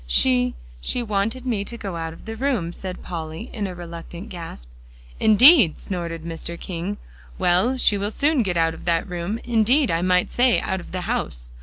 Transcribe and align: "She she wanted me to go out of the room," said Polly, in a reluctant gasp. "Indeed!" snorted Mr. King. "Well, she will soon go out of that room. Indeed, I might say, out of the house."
"She 0.07 0.55
she 0.81 1.03
wanted 1.03 1.45
me 1.45 1.63
to 1.63 1.77
go 1.77 1.95
out 1.95 2.11
of 2.11 2.25
the 2.25 2.35
room," 2.35 2.73
said 2.73 3.03
Polly, 3.03 3.51
in 3.53 3.67
a 3.67 3.75
reluctant 3.75 4.29
gasp. 4.29 4.67
"Indeed!" 5.19 5.77
snorted 5.77 6.23
Mr. 6.23 6.59
King. 6.59 6.97
"Well, 7.37 7.77
she 7.77 7.99
will 7.99 8.09
soon 8.09 8.41
go 8.41 8.53
out 8.55 8.73
of 8.73 8.85
that 8.85 9.07
room. 9.07 9.37
Indeed, 9.43 9.91
I 9.91 10.01
might 10.01 10.31
say, 10.31 10.59
out 10.59 10.79
of 10.79 10.91
the 10.91 11.01
house." 11.01 11.51